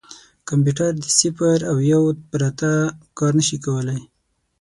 کمپیوټر 0.49 0.91
د 0.97 1.05
صفر 1.19 1.57
او 1.69 1.75
یو 1.91 2.03
پرته 2.31 2.71
کار 3.17 3.31
نه 3.39 3.43
شي 3.47 3.57
کولای. 3.65 3.99